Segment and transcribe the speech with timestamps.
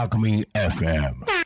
[0.00, 1.14] Alchemy FM.
[1.26, 1.36] 漂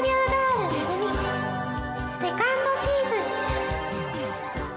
[0.00, 0.72] 流ガール
[2.20, 3.28] セカンドシーズン？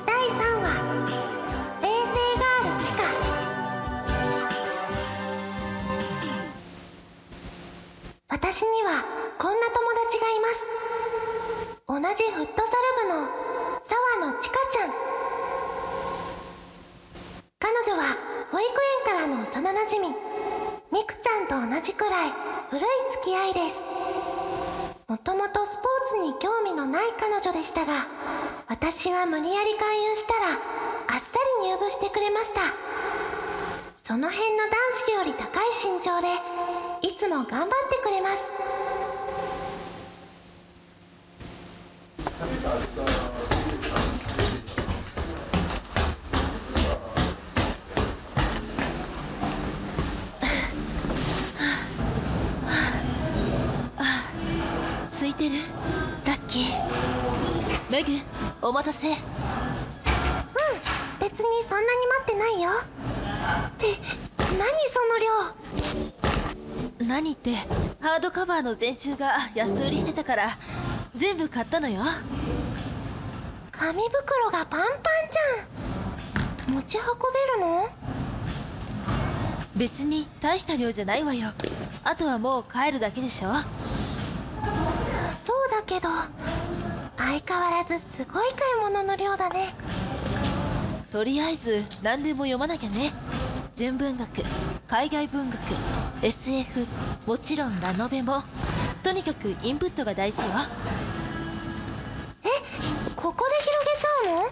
[0.05, 0.67] 第3話。
[1.81, 2.83] 冷静ガール。
[2.83, 2.99] 地下
[8.27, 8.89] 私には
[9.39, 9.79] こんな友
[10.11, 10.59] 達がいます。
[11.87, 13.42] 同じフットサル部の
[14.13, 14.91] 沢野千佳ちゃん。
[17.59, 18.15] 彼女は
[18.51, 18.73] 保育園
[19.05, 20.09] からの幼なじみ
[20.91, 22.31] みくちゃんと同じくらい
[22.69, 23.79] 古い付き合いです。
[25.07, 28.05] もともとスポーツに興味のない彼女でしたが
[28.67, 31.25] 私が無理やり勧誘したらあっさ
[31.63, 32.61] り入部してくれました。
[34.03, 34.75] その辺の男
[35.07, 36.27] 子より高い身長で
[37.01, 38.37] いつも頑張ってくれます
[55.19, 55.55] 空いてる
[56.25, 56.71] ラッキー
[57.89, 58.09] メグ
[58.65, 59.09] お待たせ。
[59.09, 59.15] うん
[61.19, 62.69] 別にそんなに待ってないよ。
[63.67, 63.87] って
[64.39, 65.19] 何その
[66.99, 67.05] 量？
[67.05, 67.55] 何って
[67.99, 70.57] ハードカバーの全集が安売りしてたから
[71.13, 72.03] 全部買ったのよ。
[73.73, 74.91] 紙袋がパンパン
[75.27, 76.75] じゃん。
[76.75, 77.03] 持ち運
[77.59, 77.89] べるの？
[79.75, 81.49] 別に大した量じゃないわよ。
[82.05, 83.49] あとはもう帰るだけでしょ。
[85.45, 86.07] そうだけど
[87.25, 89.73] 相変わらずすごい買い物の量だね。
[91.09, 93.11] とりあえず何でも読まなきゃね。
[93.75, 94.43] 純文学
[94.89, 95.57] 海外文学
[96.21, 96.85] SF
[97.25, 98.43] もちろんラノベも。
[99.01, 100.47] とにかくインプットが大事よ。
[102.43, 102.49] え
[103.15, 104.43] ここで広げちゃう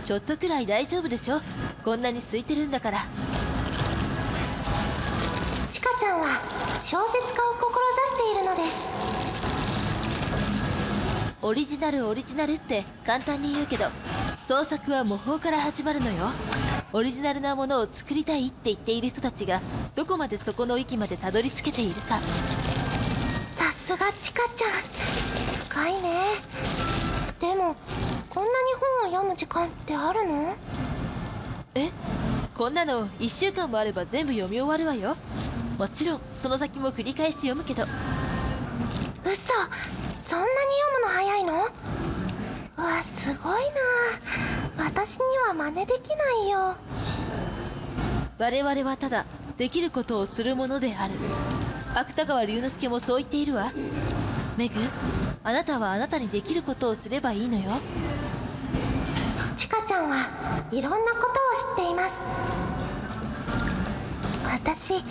[0.00, 0.06] の？
[0.06, 1.42] ちょっとくらい大丈夫でしょ。
[1.84, 3.00] こんなに空いてるんだから。
[5.70, 6.40] ちかちゃんは
[6.82, 7.68] 小説家を志
[8.10, 8.95] しているのです
[11.46, 13.84] オリジナルオリジナルって簡単に言うけど
[14.48, 16.30] 創作は模倣から始まるのよ。
[16.92, 19.60] オリジナルなものを作りたいって言っている人たちが
[19.94, 22.18] どこまでそこの域までたどり着けているか。
[23.54, 24.70] さすがちかちゃん。
[25.68, 26.20] 深いね。
[27.38, 27.76] でも
[28.28, 28.72] こんなに
[29.04, 30.56] 本を読む時間ってあるの？
[31.76, 31.92] え？
[32.56, 35.16] こんなの1週間もあれば全部読み終わるわよ。
[35.78, 37.84] もちろんその先も繰り返し読むけど。
[39.24, 39.52] 嘘
[40.28, 41.52] そんなに読むの早いの？
[42.78, 43.62] うわすごい
[44.76, 44.84] な。
[44.84, 46.74] 私には真似できないよ。
[48.38, 49.24] 我々はただ
[49.56, 51.14] できることをするものである。
[51.94, 53.72] 芥川龍之介もそう言っているわ。
[54.56, 54.74] メグ
[55.44, 57.70] あなたはあなたにできることをすればいいのよ。
[59.56, 60.28] ちかちゃんは
[60.72, 62.12] いろんなことを知っています。
[64.44, 65.02] 私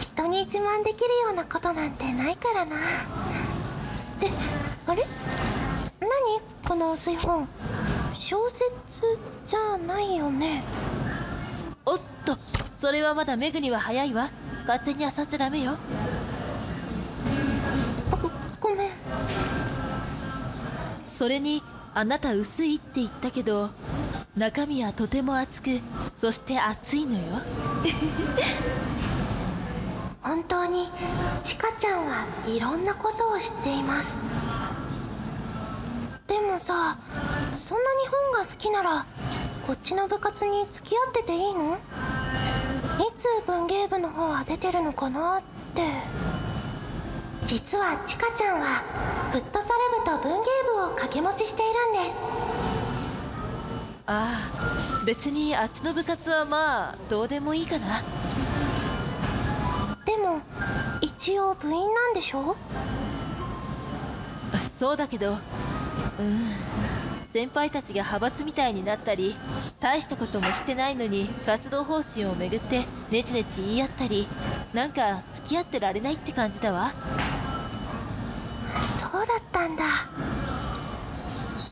[0.00, 2.76] 人に自慢できるようなことなんてないからな。
[2.76, 2.80] っ
[4.20, 4.28] て
[4.88, 5.04] あれ？
[6.00, 6.08] 何？
[6.66, 7.46] この薄い本。
[8.18, 8.62] 小説
[9.46, 10.62] じゃないよね。
[11.84, 12.38] おっと。
[12.74, 14.30] それはまだメグには早いわ。
[14.66, 15.76] 勝手に漁っちゃダメよ。
[18.10, 18.30] ご
[18.70, 18.90] ごめん。
[21.04, 21.62] それに
[21.94, 23.70] あなた薄いって言ったけど
[24.36, 25.80] 中身はとても厚く
[26.18, 27.24] そして熱いのよ。
[30.22, 30.90] 本当に
[31.42, 34.16] ちかちゃんはいろんなことを知っています
[36.58, 36.98] さ
[37.58, 39.06] そんなに本が好きなら
[39.66, 41.74] こっちの部活に付き合ってていいの？
[41.74, 41.78] い
[43.16, 45.42] つ文芸部の方は出てるのかなっ
[45.74, 45.82] て。
[47.46, 48.82] 実はちかちゃんは
[49.32, 49.72] フットサル
[50.04, 52.16] 部と文芸部を掛け持ちしているんです。
[54.06, 58.02] ああ別にあっちの部活はまあどうでもいいかな。
[60.04, 60.40] でも
[61.00, 62.56] 一応部員なんでしょ？
[64.78, 65.38] そうだけど
[66.18, 66.50] うん。
[67.32, 69.36] 先輩たちが派閥みたいになったり
[69.80, 74.26] 大したこともしてないのに活動方針をめぐってネチネチ言い合ったり
[74.72, 76.92] なんか付き合ってられないって感じだわ。
[79.00, 79.84] そうだったんだ。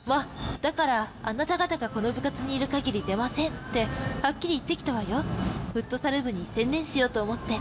[0.07, 0.27] ま
[0.63, 3.87] だからあなた方がこの部活にいる限り出ませんって
[4.23, 5.25] はっきり言ってきたわよ。
[5.73, 7.55] フットサル部に専念しようと思って。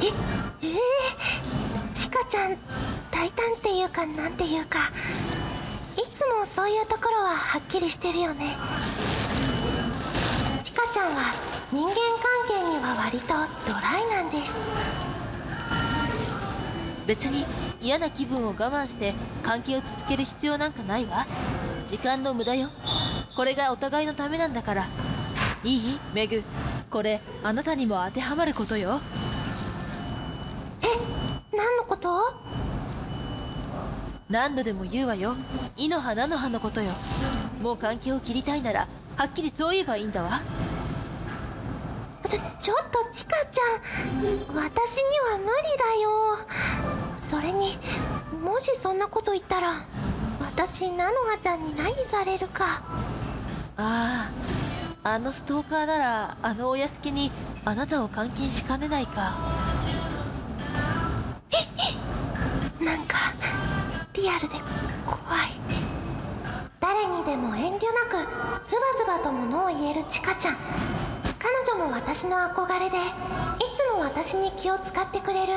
[0.00, 0.06] え
[0.66, 0.78] ええ
[1.94, 2.56] ちかちゃん
[3.10, 5.37] 大胆っていうかなんていうかい
[6.18, 8.56] つもそういうところははっきりしてるよね。
[10.64, 11.32] ちかちゃんは
[11.70, 12.00] 人間関
[12.48, 13.28] 係には割と
[13.72, 14.52] ドライなんです。
[17.06, 17.46] 別に
[17.80, 21.24] 嫌な気分を我慢して関係を続ける必要なんかないわ。
[21.86, 22.70] 時間の無駄よ。
[23.36, 24.86] これがお互いのためなんだから。
[25.62, 26.00] いい？
[26.14, 26.42] メグ。
[26.90, 29.00] これあなたにも当てはまることよ
[30.82, 30.86] え
[31.56, 32.34] 何のこと
[34.28, 35.36] 何度でも言うわよ
[35.76, 36.92] 「いの葉菜の葉」のことよ。
[37.62, 38.86] もう関係を切りたいなら
[39.16, 40.40] はっきりそう言えばいいんだわ。
[42.28, 44.20] ちょちょっとチカちゃん。
[44.54, 46.38] 私には無理だよ。
[47.18, 47.78] それに
[48.42, 49.82] もしそんなこと言ったら
[50.40, 52.82] 私菜の葉ちゃんに何されるか。
[53.76, 54.30] あ
[55.04, 57.30] ああのストーカーならあのお屋敷に
[57.64, 59.32] あなたを監禁しかねないか
[64.18, 64.56] リアルで
[65.06, 65.52] 怖い。
[66.80, 68.16] 誰にでも遠慮なく
[68.66, 70.56] ズバズバと物を言えるチカちゃん。
[71.38, 73.00] 彼女も私の憧れでい
[73.76, 75.52] つも私に気を使ってくれる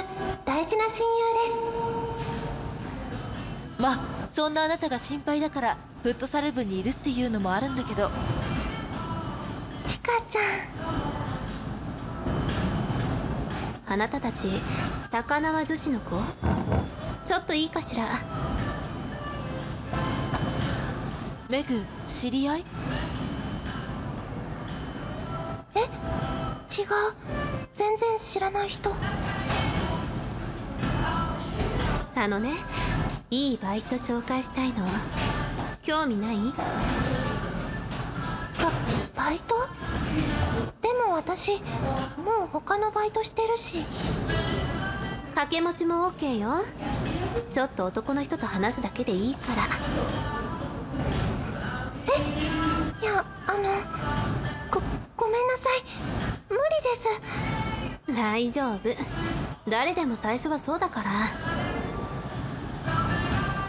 [0.46, 1.00] 大事な親友で
[3.80, 3.82] す。
[3.82, 4.00] まあ
[4.32, 8.12] そんなあなたが心配だからフットサル部にいるっていうのもあるんだけど。
[9.88, 10.44] チカちゃん。
[13.88, 14.50] あなたたち
[15.10, 16.22] 高輪女子の子？
[17.26, 18.04] ちょっといいかしら？
[21.52, 22.66] メグ知り合い？
[25.76, 25.80] え？
[25.80, 25.88] 違う。
[27.76, 28.96] 全然知らない人。
[32.16, 32.52] あのね
[33.32, 34.88] いいバイト紹介したいの。
[35.84, 36.38] 興味ない？
[36.38, 36.54] バ
[39.14, 39.56] バイト？
[40.82, 41.58] でも私
[42.16, 43.84] もう他のバイトしてるし。
[45.32, 46.54] 掛け持ちも OK よ。
[47.52, 49.64] ちょっと男の人と話すだけでいいから
[53.52, 53.60] あの
[54.72, 54.80] ご
[55.18, 55.84] ごめんなさい。
[56.50, 56.62] 無理
[58.08, 58.22] です。
[58.22, 58.80] 大丈夫。
[59.70, 61.12] 誰でも最初はそうだから。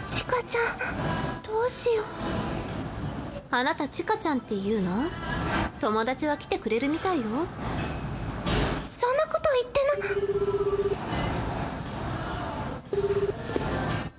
[0.09, 0.77] チカちゃん
[1.43, 2.05] どうしよう。
[3.51, 5.03] あなたチカちゃんって言うの？
[5.81, 7.25] 友達は来てくれるみたいよ。
[8.87, 9.81] そんなこと言って
[13.01, 13.09] な。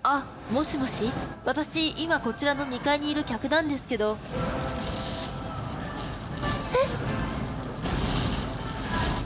[0.02, 1.10] あもしもし？
[1.46, 4.18] 私今こちらの2階にいる客なんですけど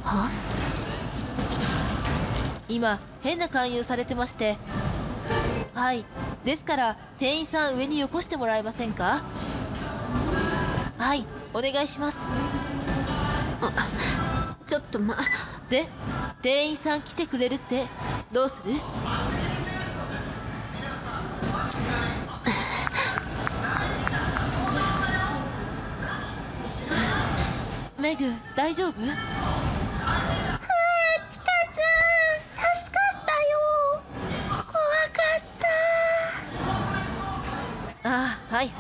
[0.09, 0.31] は？
[2.69, 4.57] 今変な勧誘されてまして。
[5.75, 6.05] はい。
[6.45, 9.23] ですから店員さん上によこしてもらえませんか？
[10.99, 11.25] はい。
[11.55, 12.27] お願いします。
[14.67, 15.17] ちょっとま
[15.71, 15.89] で
[16.43, 17.87] 店員さん来てくれるって
[18.33, 18.75] どうする？
[27.99, 28.95] メグ大丈夫？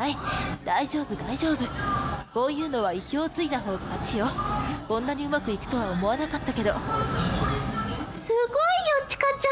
[0.08, 0.64] いはい。
[0.64, 1.58] 大丈夫大丈夫。
[2.34, 4.26] こういうのは意表をついた方が勝ちよ。
[4.86, 6.72] こんなにうまくいくとは思わなかったけど。
[6.72, 6.82] すごいよ
[9.08, 9.46] チカち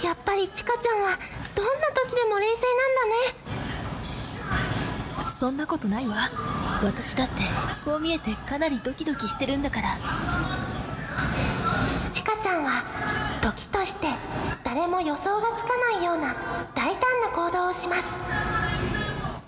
[0.00, 0.06] ゃん。
[0.06, 1.18] やっぱりチカちゃんは
[1.54, 1.72] どんな
[2.04, 3.10] 時でも冷静なん
[5.16, 5.24] だね。
[5.38, 6.30] そんなことないわ。
[6.82, 7.42] 私だって
[7.84, 9.98] こう見えてかなりドキドキしてるんだから。
[12.12, 12.82] チカちゃんは
[13.42, 14.06] 時として
[14.64, 16.34] 誰も予想がつかないような
[16.74, 18.02] 大胆な行動をします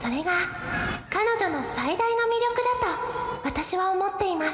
[0.06, 0.30] それが
[1.10, 2.86] 彼女の最大の魅力だ
[3.42, 4.52] と私は思っています。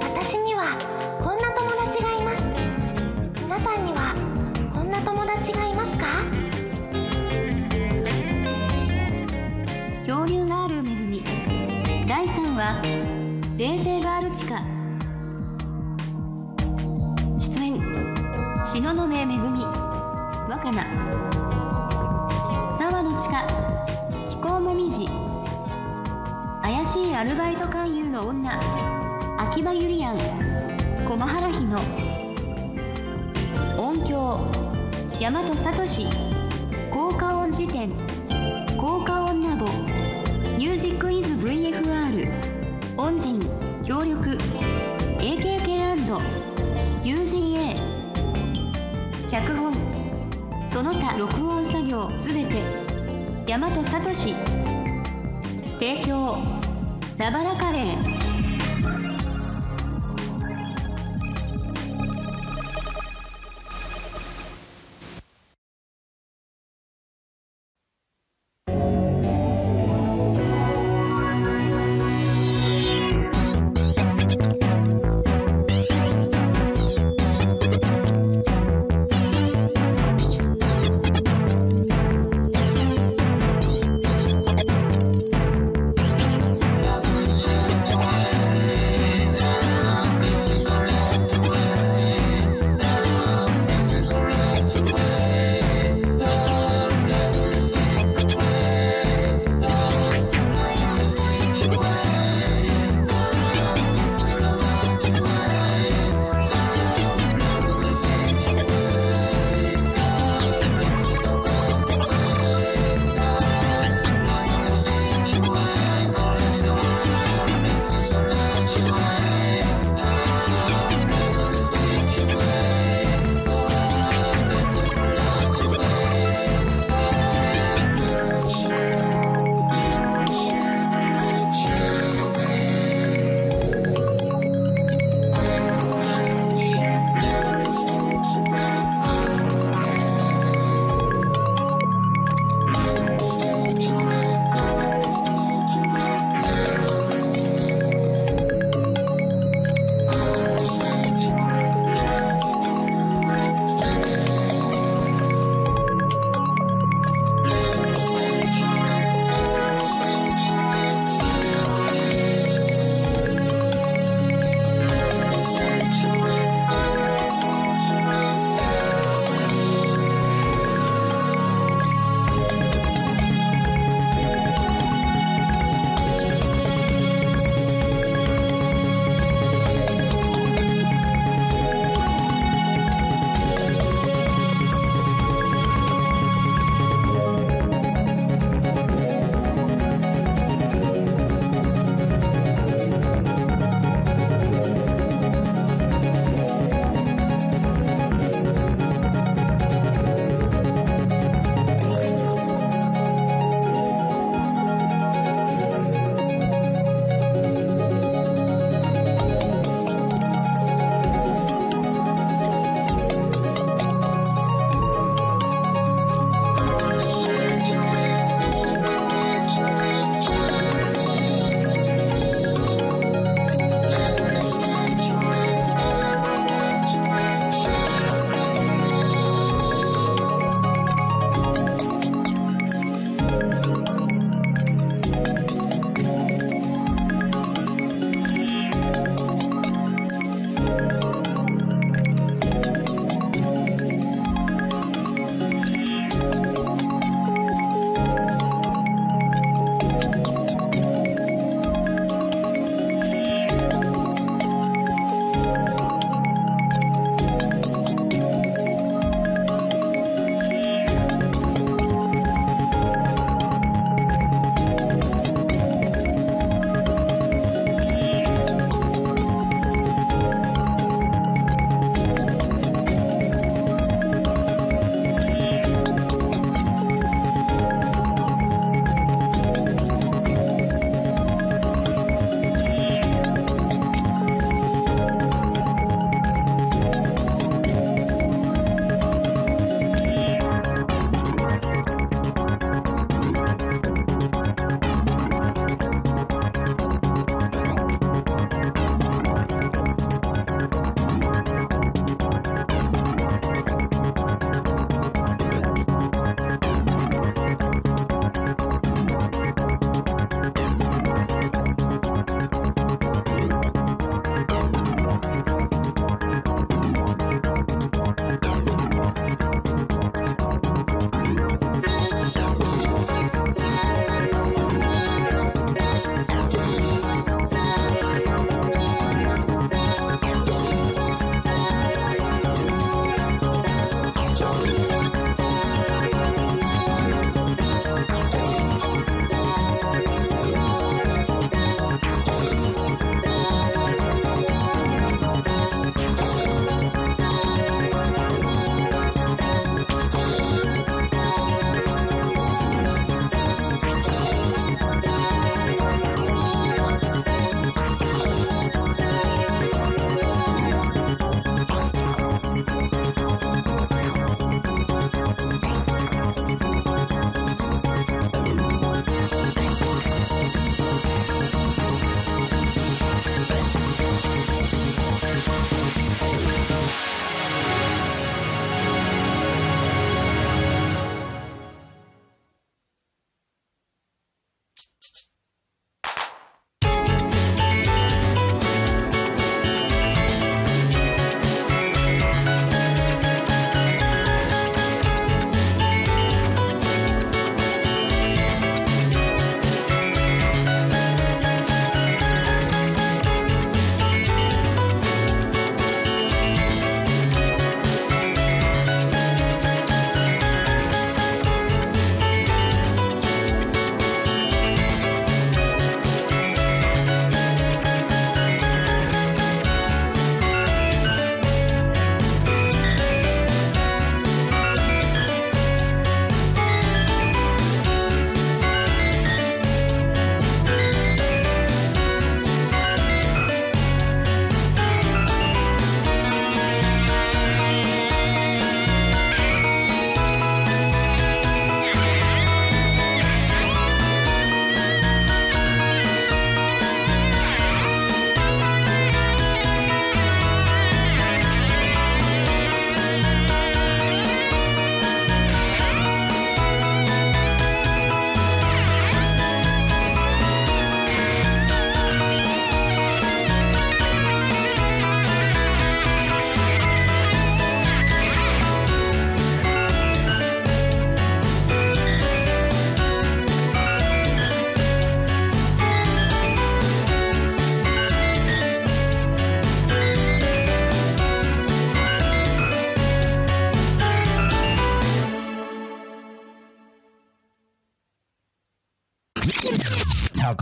[0.00, 0.78] 私には
[1.20, 2.44] こんな友達がいます。
[3.42, 4.14] 皆さんには
[4.72, 6.06] こんな友達がいますか？
[10.06, 11.22] 漂流がある恵み。
[12.08, 12.80] 第3話
[13.58, 14.62] 冷静がある地下。
[17.38, 17.78] 出演
[18.64, 19.93] 東雲めぐみ。
[20.54, 20.86] 若菜。
[22.78, 23.42] 沢野千佳
[24.24, 25.08] 気候もみじ。
[26.62, 28.52] 怪しいアルバイト勧誘の女。
[29.36, 30.18] 秋葉ゆりやん。
[31.08, 31.80] 駒原日野
[33.82, 34.38] 音響。
[35.20, 36.06] 大和聡。
[36.92, 37.90] 効果音辞典。
[38.78, 39.66] 効果音ラボ
[40.56, 42.32] ミュージックイズ VFR
[42.96, 43.40] 恩人。
[43.82, 44.38] 協力。
[45.18, 45.96] AKK&
[47.02, 47.76] UGA
[49.28, 50.03] 脚本。
[50.74, 52.60] その他録音作業すべて
[53.46, 54.34] 大和聡。
[55.78, 56.36] 提供
[57.16, 58.23] なばらカレー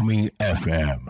[0.02, 1.02] Alchemy FM.